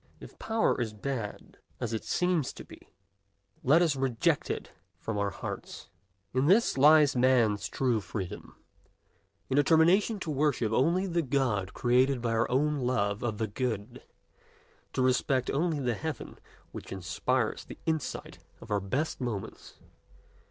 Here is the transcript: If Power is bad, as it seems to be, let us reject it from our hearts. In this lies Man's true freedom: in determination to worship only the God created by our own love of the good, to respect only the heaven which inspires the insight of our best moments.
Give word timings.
If 0.19 0.39
Power 0.39 0.81
is 0.81 0.93
bad, 0.93 1.59
as 1.79 1.93
it 1.93 2.03
seems 2.03 2.53
to 2.53 2.65
be, 2.65 2.91
let 3.61 3.83
us 3.83 3.95
reject 3.95 4.49
it 4.49 4.71
from 4.97 5.19
our 5.19 5.29
hearts. 5.29 5.89
In 6.33 6.47
this 6.47 6.75
lies 6.75 7.15
Man's 7.15 7.69
true 7.69 8.01
freedom: 8.01 8.55
in 9.47 9.57
determination 9.57 10.19
to 10.21 10.31
worship 10.31 10.71
only 10.71 11.05
the 11.05 11.21
God 11.21 11.75
created 11.75 12.19
by 12.19 12.31
our 12.31 12.49
own 12.49 12.79
love 12.79 13.21
of 13.21 13.37
the 13.37 13.45
good, 13.45 14.01
to 14.93 15.03
respect 15.03 15.51
only 15.51 15.79
the 15.79 15.93
heaven 15.93 16.39
which 16.71 16.91
inspires 16.91 17.63
the 17.65 17.77
insight 17.85 18.39
of 18.59 18.71
our 18.71 18.79
best 18.81 19.21
moments. 19.21 19.75